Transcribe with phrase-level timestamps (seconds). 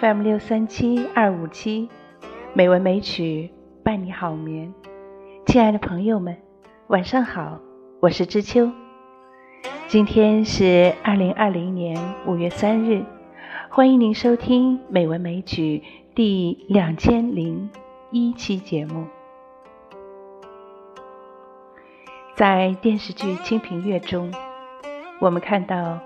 [0.00, 1.90] FM 六三七二五七，
[2.54, 3.50] 美文美曲
[3.84, 4.72] 伴你好眠。
[5.44, 6.38] 亲爱的朋友们，
[6.86, 7.60] 晚上好，
[8.00, 8.72] 我是知秋。
[9.88, 13.04] 今天是二零二零年五月三日，
[13.68, 15.82] 欢迎您收听《美文美曲》
[16.14, 17.68] 第两千零
[18.10, 19.04] 一期节目。
[22.34, 24.32] 在电视剧《清平乐》中，
[25.20, 26.00] 我们看到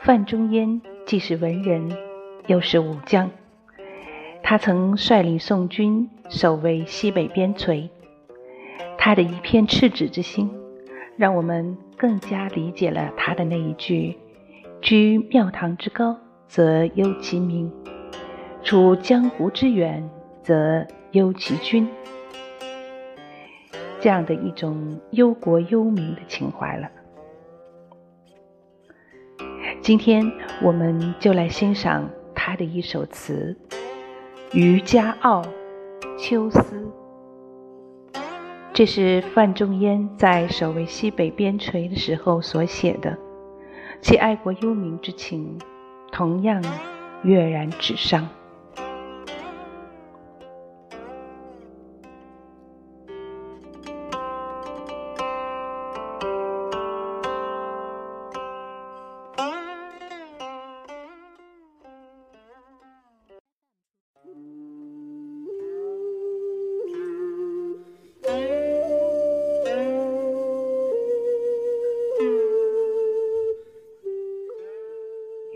[0.00, 2.13] 范仲淹既是文人。
[2.46, 3.30] 又是武将，
[4.42, 7.88] 他曾率领宋军守卫西北边陲。
[8.98, 10.50] 他的一片赤子之心，
[11.16, 14.16] 让我们更加理解了他的那一句
[14.82, 17.70] ：“居庙堂之高，则忧其民；
[18.62, 20.08] 处江湖之远，
[20.42, 21.88] 则忧其君。”
[24.00, 26.90] 这样的一种忧国忧民的情怀了。
[29.80, 30.30] 今天，
[30.62, 32.06] 我们就来欣赏。
[32.46, 33.56] 他的一首词
[34.52, 35.40] 《渔家傲·
[36.18, 36.92] 秋思》，
[38.74, 43.16] 这是范仲淹在守卫西北边陲的时候所写的，
[44.02, 45.58] 其爱国忧民之情
[46.12, 46.62] 同样
[47.22, 48.20] 跃然纸上。《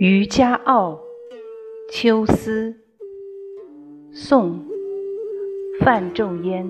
[0.00, 1.00] 渔家傲·
[1.92, 2.70] 秋思》
[4.12, 4.50] 宋·
[5.84, 6.64] 范仲淹。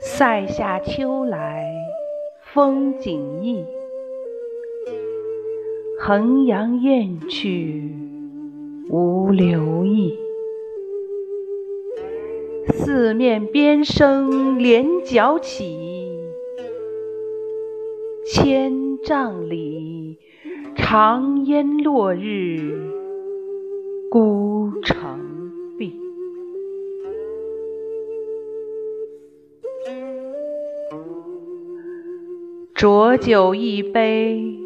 [0.00, 1.64] 塞下秋来
[2.52, 3.64] 风景异，
[6.00, 7.88] 衡阳雁去
[8.88, 10.18] 无留意。
[12.72, 15.99] 四面边声连角起。
[18.32, 20.16] 千丈里，
[20.76, 22.80] 长烟落日
[24.08, 25.92] 孤城闭。
[32.72, 34.56] 浊酒一杯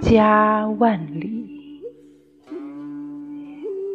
[0.00, 1.80] 家万里，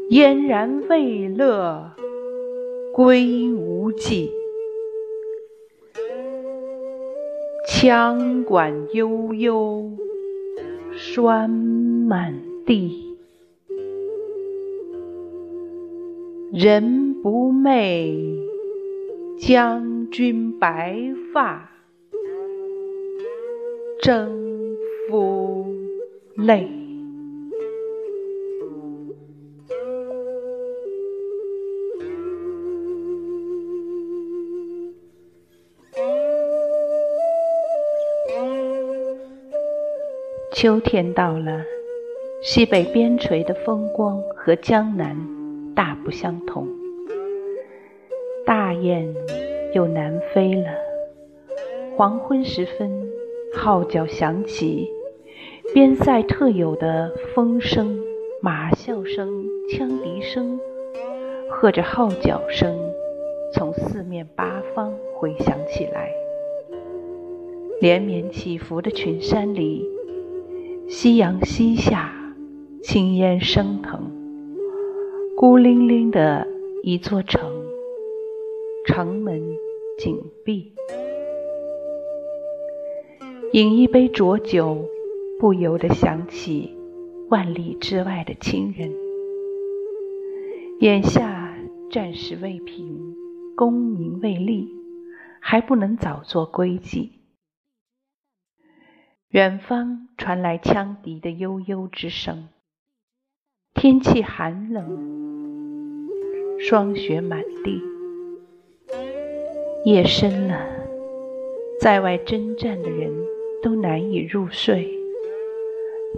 [0.10, 1.92] 燕然未勒
[2.94, 4.39] 归无计。
[7.82, 9.90] 羌管悠悠，
[10.92, 13.16] 霜满地。
[16.52, 18.36] 人不寐，
[19.40, 21.00] 将军白
[21.34, 21.72] 发，
[24.02, 24.76] 征
[25.10, 25.66] 夫
[26.36, 26.79] 泪。
[40.62, 41.64] 秋天到了，
[42.42, 45.16] 西北边陲的风光和江南
[45.74, 46.68] 大不相同。
[48.46, 49.16] 大雁
[49.74, 50.68] 又南飞了。
[51.96, 52.92] 黄昏时分，
[53.56, 54.90] 号角响起，
[55.74, 57.98] 边塞特有的风声、
[58.42, 60.60] 马啸声、羌笛声，
[61.50, 62.78] 和着号角声，
[63.54, 66.12] 从四面八方回响起来。
[67.80, 69.99] 连绵起伏的群山里。
[70.92, 72.12] 夕阳西下，
[72.82, 74.12] 青烟升腾，
[75.38, 76.48] 孤零零的
[76.82, 77.40] 一座城，
[78.88, 79.40] 城门
[80.00, 80.74] 紧闭。
[83.54, 84.84] 饮一杯浊酒，
[85.40, 86.76] 不由得想起
[87.30, 88.92] 万里之外的亲人。
[90.80, 91.56] 眼下
[91.92, 93.16] 战事未平，
[93.56, 94.68] 功名未立，
[95.40, 97.12] 还不能早做归计。
[99.32, 102.48] 远方传来羌笛的悠悠之声。
[103.76, 106.10] 天气寒冷，
[106.60, 107.80] 霜雪满地。
[109.86, 110.60] 夜深了，
[111.80, 113.14] 在外征战的人
[113.62, 114.92] 都难以入睡。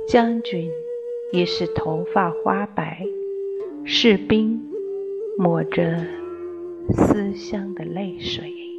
[0.08, 0.72] 将军
[1.34, 3.06] 已是头发花白，
[3.84, 4.58] 士兵
[5.38, 5.98] 抹着
[6.94, 8.71] 思乡的泪水。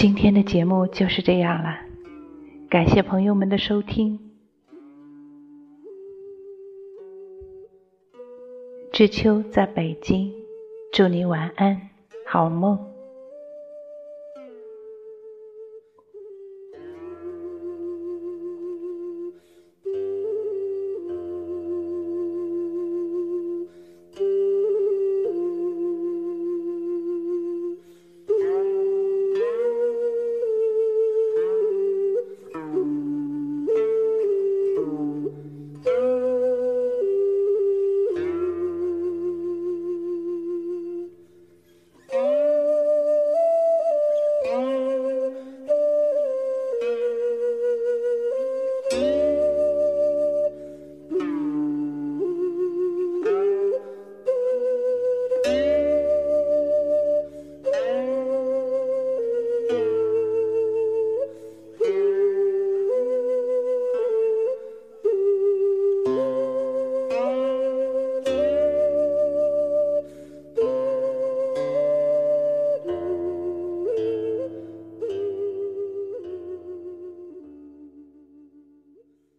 [0.00, 1.76] 今天的节目就是这样了，
[2.70, 4.16] 感谢朋友们的收听。
[8.92, 10.32] 知秋在北京，
[10.92, 11.90] 祝你晚安，
[12.24, 12.78] 好梦。